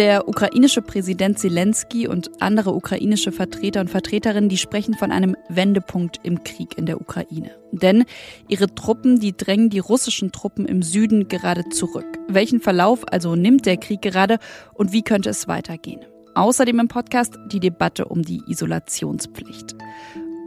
[0.00, 6.20] Der ukrainische Präsident Zelensky und andere ukrainische Vertreter und Vertreterinnen, die sprechen von einem Wendepunkt
[6.22, 7.50] im Krieg in der Ukraine.
[7.70, 8.06] Denn
[8.48, 12.06] ihre Truppen, die drängen die russischen Truppen im Süden gerade zurück.
[12.28, 14.38] Welchen Verlauf also nimmt der Krieg gerade
[14.72, 16.00] und wie könnte es weitergehen?
[16.34, 19.74] Außerdem im Podcast die Debatte um die Isolationspflicht.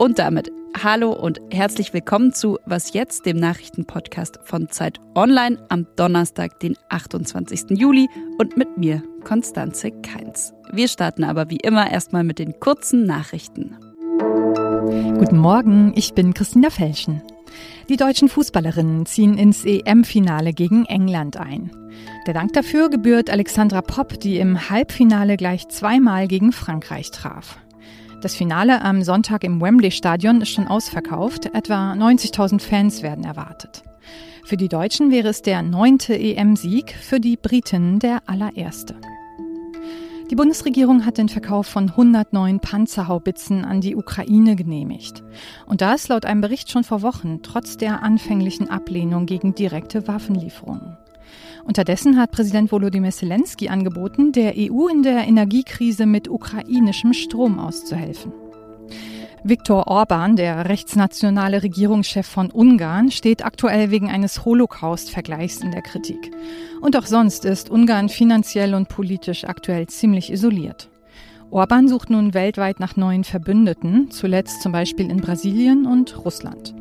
[0.00, 0.50] Und damit
[0.82, 6.76] hallo und herzlich willkommen zu Was jetzt, dem Nachrichtenpodcast von Zeit Online am Donnerstag, den
[6.88, 7.70] 28.
[7.70, 8.08] Juli
[8.38, 10.52] und mit mir, Konstanze Keins.
[10.72, 13.76] Wir starten aber wie immer erstmal mit den kurzen Nachrichten.
[15.18, 17.22] Guten Morgen, ich bin Christina Felschen.
[17.88, 21.70] Die deutschen Fußballerinnen ziehen ins EM-Finale gegen England ein.
[22.26, 27.58] Der Dank dafür gebührt Alexandra Popp, die im Halbfinale gleich zweimal gegen Frankreich traf.
[28.24, 31.50] Das Finale am Sonntag im Wembley-Stadion ist schon ausverkauft.
[31.52, 33.84] Etwa 90.000 Fans werden erwartet.
[34.46, 38.94] Für die Deutschen wäre es der neunte EM-Sieg, für die Britinnen der allererste.
[40.30, 45.22] Die Bundesregierung hat den Verkauf von 109 Panzerhaubitzen an die Ukraine genehmigt.
[45.66, 50.96] Und das laut einem Bericht schon vor Wochen, trotz der anfänglichen Ablehnung gegen direkte Waffenlieferungen.
[51.64, 58.32] Unterdessen hat Präsident Volodymyr Zelensky angeboten, der EU in der Energiekrise mit ukrainischem Strom auszuhelfen.
[59.46, 66.30] Viktor Orban, der rechtsnationale Regierungschef von Ungarn, steht aktuell wegen eines Holocaust-Vergleichs in der Kritik.
[66.80, 70.88] Und auch sonst ist Ungarn finanziell und politisch aktuell ziemlich isoliert.
[71.50, 76.74] Orban sucht nun weltweit nach neuen Verbündeten, zuletzt zum Beispiel in Brasilien und Russland.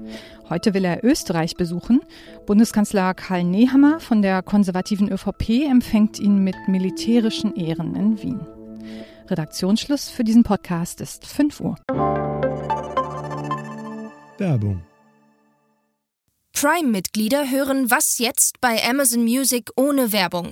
[0.54, 2.02] Heute will er Österreich besuchen.
[2.46, 8.40] Bundeskanzler Karl Nehammer von der konservativen ÖVP empfängt ihn mit militärischen Ehren in Wien.
[9.32, 11.76] Redaktionsschluss für diesen Podcast ist 5 Uhr.
[14.38, 14.84] Werbung.
[16.52, 20.52] Prime-Mitglieder hören Was jetzt bei Amazon Music ohne Werbung.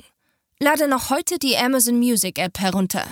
[0.60, 3.06] Lade noch heute die Amazon Music App herunter.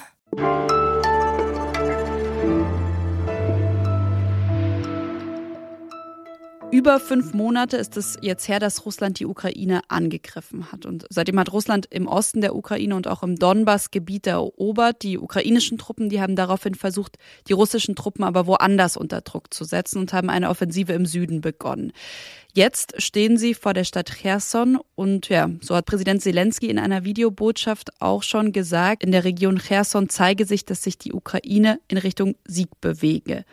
[6.72, 10.86] Über fünf Monate ist es jetzt her, dass Russland die Ukraine angegriffen hat.
[10.86, 15.02] Und seitdem hat Russland im Osten der Ukraine und auch im Donbass-Gebiet erobert.
[15.02, 19.64] Die ukrainischen Truppen, die haben daraufhin versucht, die russischen Truppen aber woanders unter Druck zu
[19.64, 21.92] setzen und haben eine Offensive im Süden begonnen.
[22.60, 27.06] Jetzt stehen sie vor der Stadt Cherson und ja, so hat Präsident Zelensky in einer
[27.06, 31.98] Videobotschaft auch schon gesagt, in der Region Cherson zeige sich, dass sich die Ukraine in
[31.98, 33.46] Richtung Sieg bewege.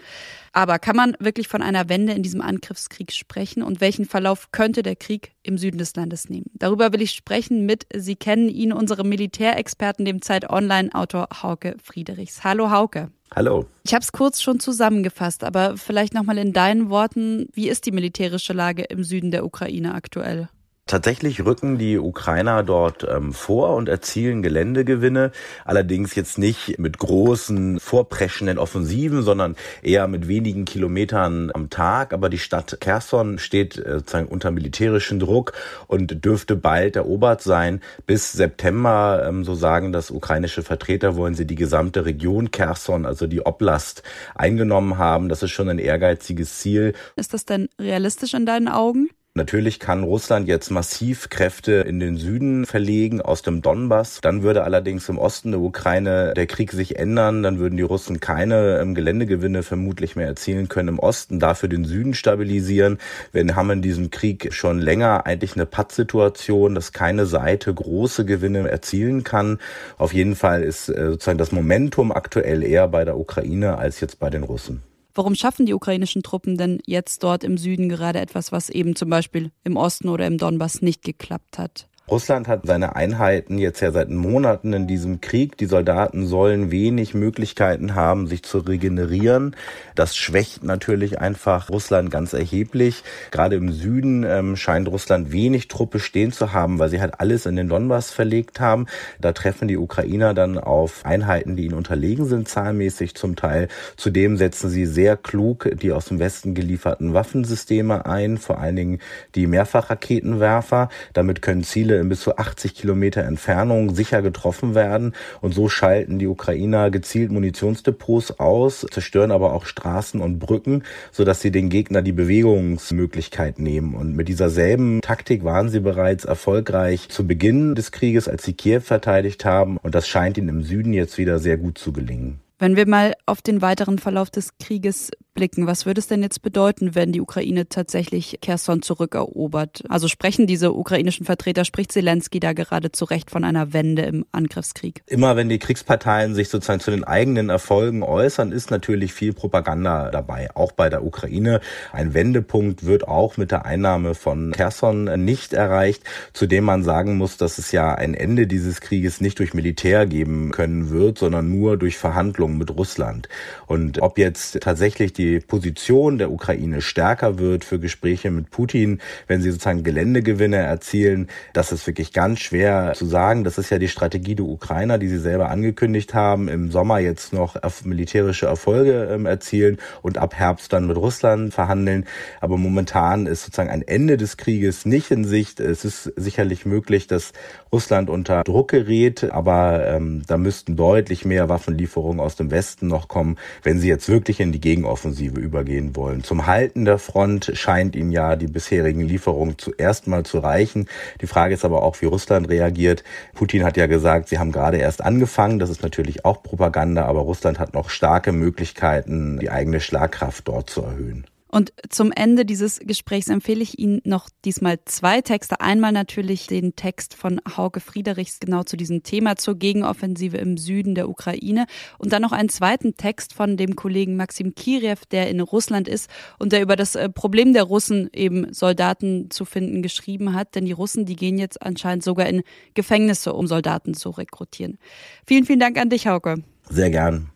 [0.51, 4.83] Aber kann man wirklich von einer Wende in diesem Angriffskrieg sprechen und welchen Verlauf könnte
[4.83, 6.51] der Krieg im Süden des Landes nehmen?
[6.55, 12.43] Darüber will ich sprechen mit, Sie kennen ihn, unserem Militärexperten, dem Zeit Online-Autor Hauke Friedrichs.
[12.43, 13.13] Hallo Hauke.
[13.35, 13.67] Hallo.
[13.85, 17.93] Ich habe es kurz schon zusammengefasst, aber vielleicht nochmal in deinen Worten, wie ist die
[17.93, 20.49] militärische Lage im Süden der Ukraine aktuell?
[20.89, 25.33] Tatsächlich rücken die Ukrainer dort ähm, vor und erzielen Geländegewinne,
[25.65, 32.13] allerdings jetzt nicht mit großen vorpreschenden Offensiven, sondern eher mit wenigen Kilometern am Tag.
[32.13, 35.55] Aber die Stadt Kherson steht äh, sozusagen unter militärischen Druck
[35.89, 37.81] und dürfte bald erobert sein.
[38.07, 43.27] Bis September, ähm, so sagen das ukrainische Vertreter, wollen sie die gesamte Region Kherson, also
[43.27, 44.05] die Oblast,
[44.37, 45.29] eingenommen haben.
[45.29, 46.95] Das ist schon ein ehrgeiziges Ziel.
[47.17, 49.11] Ist das denn realistisch in deinen Augen?
[49.37, 54.23] Natürlich kann Russland jetzt massiv Kräfte in den Süden verlegen aus dem Donbass.
[54.23, 57.43] Dann würde allerdings im Osten der Ukraine der Krieg sich ändern.
[57.43, 61.85] Dann würden die Russen keine ähm, Geländegewinne vermutlich mehr erzielen können im Osten, dafür den
[61.85, 62.97] Süden stabilisieren.
[63.33, 68.71] Wir haben in diesem Krieg schon länger eigentlich eine Pattsituation, dass keine Seite große Gewinne
[68.71, 69.59] erzielen kann.
[69.99, 74.19] Auf jeden Fall ist äh, sozusagen das Momentum aktuell eher bei der Ukraine als jetzt
[74.19, 74.83] bei den Russen.
[75.17, 79.09] Warum schaffen die ukrainischen Truppen denn jetzt dort im Süden gerade etwas, was eben zum
[79.09, 81.89] Beispiel im Osten oder im Donbass nicht geklappt hat?
[82.09, 85.57] Russland hat seine Einheiten jetzt ja seit Monaten in diesem Krieg.
[85.57, 89.57] Die Soldaten sollen wenig Möglichkeiten haben, sich zu regenerieren.
[89.97, 93.03] Das schwächt natürlich einfach Russland ganz erheblich.
[93.33, 97.45] Gerade im Süden ähm, scheint Russland wenig Truppe stehen zu haben, weil sie halt alles
[97.45, 98.87] in den Donbass verlegt haben.
[99.21, 103.67] Da treffen die Ukrainer dann auf Einheiten, die ihnen unterlegen sind, zahlmäßig zum Teil.
[103.97, 108.99] Zudem setzen sie sehr klug die aus dem Westen gelieferten Waffensysteme ein, vor allen Dingen
[109.35, 110.89] die Mehrfachraketenwerfer.
[111.13, 115.15] Damit können Ziele in bis zu 80 Kilometer Entfernung sicher getroffen werden.
[115.41, 120.83] Und so schalten die Ukrainer gezielt Munitionsdepots aus, zerstören aber auch Straßen und Brücken,
[121.13, 123.95] sodass sie den Gegner die Bewegungsmöglichkeit nehmen.
[123.95, 128.55] Und mit dieser selben Taktik waren sie bereits erfolgreich zu Beginn des Krieges, als sie
[128.55, 129.77] Kiew verteidigt haben.
[129.79, 132.41] Und das scheint ihnen im Süden jetzt wieder sehr gut zu gelingen.
[132.59, 136.41] Wenn wir mal auf den weiteren Verlauf des Krieges zurückblicken, was würde es denn jetzt
[136.43, 139.83] bedeuten, wenn die Ukraine tatsächlich Kherson zurückerobert?
[139.89, 144.25] Also sprechen diese ukrainischen Vertreter, spricht Zelensky da gerade zu Recht von einer Wende im
[144.33, 145.03] Angriffskrieg?
[145.07, 150.11] Immer wenn die Kriegsparteien sich sozusagen zu den eigenen Erfolgen äußern, ist natürlich viel Propaganda
[150.11, 151.61] dabei, auch bei der Ukraine.
[151.93, 156.03] Ein Wendepunkt wird auch mit der Einnahme von Kherson nicht erreicht,
[156.33, 160.51] zudem man sagen muss, dass es ja ein Ende dieses Krieges nicht durch Militär geben
[160.51, 163.29] können wird, sondern nur durch Verhandlungen mit Russland.
[163.67, 169.43] Und ob jetzt tatsächlich die Position der Ukraine stärker wird für Gespräche mit Putin, wenn
[169.43, 173.45] sie sozusagen Geländegewinne erzielen, das ist wirklich ganz schwer zu sagen.
[173.45, 177.33] Das ist ja die Strategie der Ukrainer, die sie selber angekündigt haben, im Sommer jetzt
[177.33, 182.07] noch militärische Erfolge ähm, erzielen und ab Herbst dann mit Russland verhandeln.
[182.41, 185.61] Aber momentan ist sozusagen ein Ende des Krieges nicht in Sicht.
[185.61, 187.33] Es ist sicherlich möglich, dass
[187.73, 193.09] Russland unter Druck gerät, aber ähm, da müssten deutlich mehr Waffenlieferungen aus dem Westen noch
[193.09, 196.23] kommen, wenn sie jetzt wirklich in die Gegenoffensive übergehen wollen.
[196.23, 200.89] Zum Halten der Front scheint ihnen ja die bisherigen Lieferungen zuerst mal zu reichen.
[201.21, 203.03] Die Frage ist aber auch, wie Russland reagiert.
[203.35, 205.59] Putin hat ja gesagt, sie haben gerade erst angefangen.
[205.59, 210.69] Das ist natürlich auch Propaganda, aber Russland hat noch starke Möglichkeiten, die eigene Schlagkraft dort
[210.69, 211.27] zu erhöhen.
[211.49, 215.61] Und zum Ende dieses Gesprächs empfehle ich Ihnen noch diesmal zwei Texte.
[215.61, 220.95] Einmal natürlich den Text von Hauke Friedrichs genau zu diesem Thema, zur Gegenoffensive im Süden
[220.95, 221.67] der Ukraine.
[221.99, 226.11] Und dann noch einen zweiten Text von dem Kollegen Maxim Kiriev, der in Russland ist
[226.39, 230.57] und der über das äh, Problem der Russen, eben Soldaten zu finden, geschrieben hat.
[230.57, 232.43] Denn die Russen, die gehen jetzt anscheinend sogar in
[232.75, 234.79] Gefängnisse, um Soldaten zu rekrutieren.
[235.27, 236.43] Vielen, vielen Dank an dich, Hauke.
[236.69, 237.31] Sehr gern.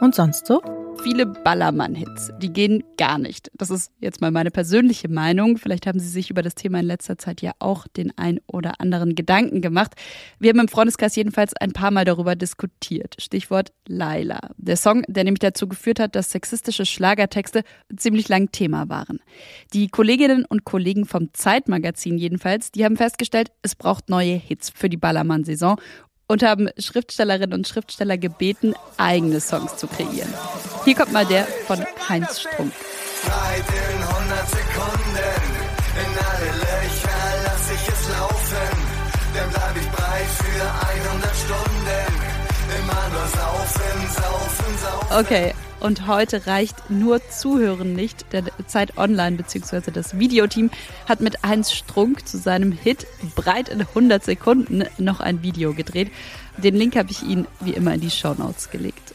[0.00, 0.60] Und sonst so?
[1.02, 3.50] Viele Ballermann-Hits, die gehen gar nicht.
[3.54, 5.56] Das ist jetzt mal meine persönliche Meinung.
[5.56, 8.80] Vielleicht haben Sie sich über das Thema in letzter Zeit ja auch den ein oder
[8.80, 9.92] anderen Gedanken gemacht.
[10.38, 13.16] Wir haben im Freundeskreis jedenfalls ein paar Mal darüber diskutiert.
[13.18, 14.50] Stichwort Laila.
[14.56, 17.62] Der Song, der nämlich dazu geführt hat, dass sexistische Schlagertexte
[17.96, 19.20] ziemlich lang Thema waren.
[19.72, 24.88] Die Kolleginnen und Kollegen vom Zeitmagazin jedenfalls, die haben festgestellt, es braucht neue Hits für
[24.88, 25.78] die Ballermann-Saison
[26.28, 30.32] und haben Schriftstellerinnen und Schriftsteller gebeten, eigene Songs zu kreieren.
[30.84, 32.72] Hier kommt mal der von Heinz Strunk.
[33.24, 35.16] Zeit in 100 Sekunden,
[36.02, 38.76] in alle Löcher lass ich es laufen,
[39.34, 40.62] dann bleib ich breit für
[41.10, 42.12] 100 Stunden,
[42.78, 45.26] immer nur saufen, saufen, saufen.
[45.26, 48.32] Okay, und heute reicht nur Zuhören nicht.
[48.32, 49.90] Der Zeit Online bzw.
[49.90, 50.70] das Videoteam
[51.08, 56.10] hat mit Heinz Strunk zu seinem Hit Breit in 100 Sekunden noch ein Video gedreht.
[56.56, 59.14] Den Link habe ich Ihnen wie immer in die Show Notes gelegt.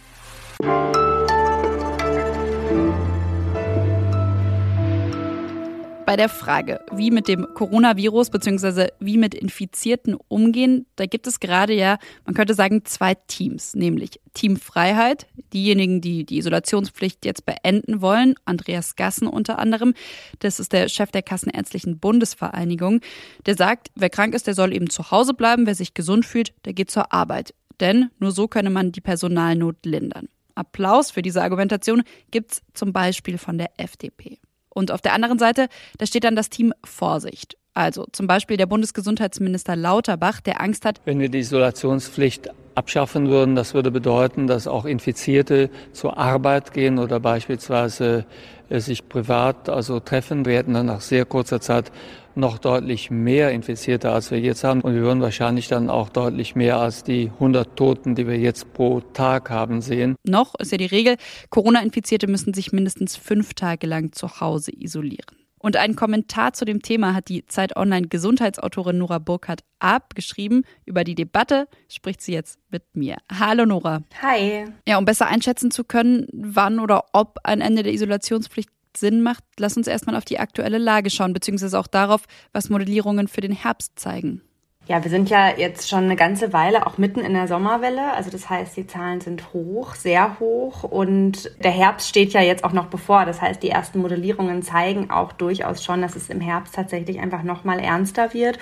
[6.11, 8.89] Bei der Frage, wie mit dem Coronavirus bzw.
[8.99, 14.19] wie mit Infizierten umgehen, da gibt es gerade ja, man könnte sagen, zwei Teams, nämlich
[14.33, 19.93] Team Freiheit, diejenigen, die die Isolationspflicht jetzt beenden wollen, Andreas Gassen unter anderem,
[20.39, 22.99] das ist der Chef der Kassenärztlichen Bundesvereinigung,
[23.45, 26.51] der sagt, wer krank ist, der soll eben zu Hause bleiben, wer sich gesund fühlt,
[26.65, 27.53] der geht zur Arbeit.
[27.79, 30.27] Denn nur so könne man die Personalnot lindern.
[30.55, 34.39] Applaus für diese Argumentation gibt's zum Beispiel von der FDP.
[34.73, 37.57] Und auf der anderen Seite, da steht dann das Team Vorsicht.
[37.73, 43.55] Also zum Beispiel der Bundesgesundheitsminister Lauterbach, der Angst hat, wenn wir die Isolationspflicht abschaffen würden,
[43.55, 48.25] das würde bedeuten, dass auch Infizierte zur Arbeit gehen oder beispielsweise
[48.69, 50.45] äh, sich privat also treffen.
[50.45, 51.91] Wir hätten dann nach sehr kurzer Zeit
[52.35, 54.81] noch deutlich mehr Infizierte, als wir jetzt haben.
[54.81, 58.73] Und wir würden wahrscheinlich dann auch deutlich mehr als die 100 Toten, die wir jetzt
[58.73, 60.15] pro Tag haben, sehen.
[60.23, 61.17] Noch ist ja die Regel,
[61.49, 65.40] Corona-Infizierte müssen sich mindestens fünf Tage lang zu Hause isolieren.
[65.61, 70.63] Und einen Kommentar zu dem Thema hat die Zeit Online Gesundheitsautorin Nora Burkhardt abgeschrieben.
[70.85, 73.17] Über die Debatte spricht sie jetzt mit mir.
[73.31, 74.01] Hallo Nora.
[74.23, 74.65] Hi.
[74.87, 79.43] Ja, um besser einschätzen zu können, wann oder ob ein Ende der Isolationspflicht Sinn macht,
[79.57, 83.53] lass uns erstmal auf die aktuelle Lage schauen, beziehungsweise auch darauf, was Modellierungen für den
[83.53, 84.41] Herbst zeigen.
[84.87, 88.13] Ja, wir sind ja jetzt schon eine ganze Weile auch mitten in der Sommerwelle.
[88.13, 90.83] Also das heißt, die Zahlen sind hoch, sehr hoch.
[90.83, 93.25] Und der Herbst steht ja jetzt auch noch bevor.
[93.25, 97.43] Das heißt, die ersten Modellierungen zeigen auch durchaus schon, dass es im Herbst tatsächlich einfach
[97.43, 98.57] noch mal ernster wird.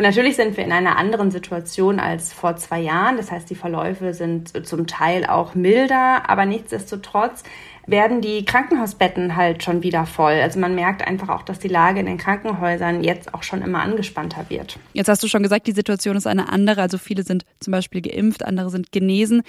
[0.00, 3.18] Und natürlich sind wir in einer anderen Situation als vor zwei Jahren.
[3.18, 7.42] Das heißt, die Verläufe sind zum Teil auch milder, aber nichtsdestotrotz
[7.86, 10.32] werden die Krankenhausbetten halt schon wieder voll.
[10.32, 13.82] Also man merkt einfach auch, dass die Lage in den Krankenhäusern jetzt auch schon immer
[13.82, 14.78] angespannter wird.
[14.94, 16.80] Jetzt hast du schon gesagt, die Situation ist eine andere.
[16.80, 19.42] Also viele sind zum Beispiel geimpft, andere sind genesen.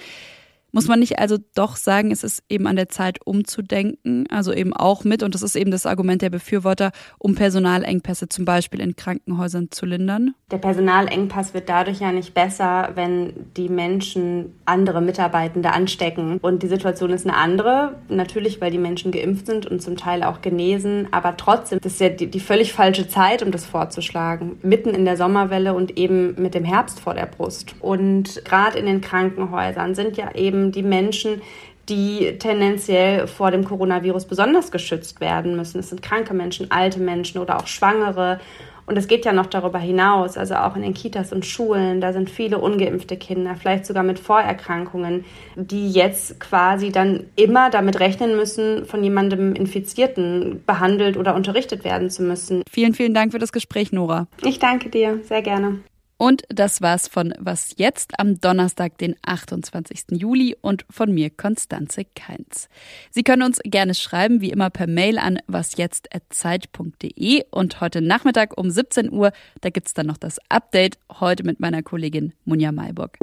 [0.72, 4.72] Muss man nicht also doch sagen, es ist eben an der Zeit umzudenken, also eben
[4.72, 8.96] auch mit, und das ist eben das Argument der Befürworter, um Personalengpässe zum Beispiel in
[8.96, 10.34] Krankenhäusern zu lindern?
[10.50, 16.38] Der Personalengpass wird dadurch ja nicht besser, wenn die Menschen andere Mitarbeitende anstecken.
[16.40, 17.96] Und die Situation ist eine andere.
[18.08, 21.08] Natürlich, weil die Menschen geimpft sind und zum Teil auch genesen.
[21.10, 24.58] Aber trotzdem, das ist ja die, die völlig falsche Zeit, um das vorzuschlagen.
[24.62, 27.74] Mitten in der Sommerwelle und eben mit dem Herbst vor der Brust.
[27.80, 31.42] Und gerade in den Krankenhäusern sind ja eben die Menschen,
[31.88, 35.80] die tendenziell vor dem Coronavirus besonders geschützt werden müssen.
[35.80, 38.38] Es sind kranke Menschen, alte Menschen oder auch Schwangere.
[38.84, 42.12] Und es geht ja noch darüber hinaus, also auch in den Kitas und Schulen, da
[42.12, 48.34] sind viele ungeimpfte Kinder, vielleicht sogar mit Vorerkrankungen, die jetzt quasi dann immer damit rechnen
[48.36, 52.64] müssen, von jemandem Infizierten behandelt oder unterrichtet werden zu müssen.
[52.68, 54.26] Vielen, vielen Dank für das Gespräch, Nora.
[54.44, 55.78] Ich danke dir, sehr gerne.
[56.22, 60.04] Und das war's von Was jetzt am Donnerstag, den 28.
[60.12, 62.68] Juli und von mir, Konstanze Keins.
[63.10, 68.70] Sie können uns gerne schreiben, wie immer per Mail an wasjetzt.zeit.de und heute Nachmittag um
[68.70, 73.18] 17 Uhr, da gibt's dann noch das Update, heute mit meiner Kollegin Munja Mayburg.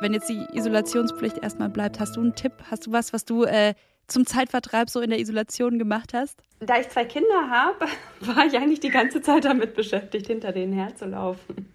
[0.00, 2.52] Wenn jetzt die Isolationspflicht erstmal bleibt, hast du einen Tipp?
[2.70, 3.74] Hast du was, was du äh,
[4.08, 6.42] zum Zeitvertreib so in der Isolation gemacht hast?
[6.60, 7.86] Da ich zwei Kinder habe,
[8.20, 11.66] war ich eigentlich die ganze Zeit damit beschäftigt, hinter denen herzulaufen.